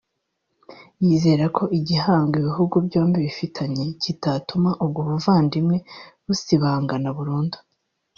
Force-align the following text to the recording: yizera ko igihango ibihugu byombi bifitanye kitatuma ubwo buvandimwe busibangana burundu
yizera 1.05 1.45
ko 1.57 1.63
igihango 1.79 2.33
ibihugu 2.41 2.75
byombi 2.87 3.17
bifitanye 3.25 3.83
kitatuma 4.03 4.69
ubwo 4.83 4.99
buvandimwe 5.09 5.77
busibangana 6.25 7.09
burundu 7.17 7.57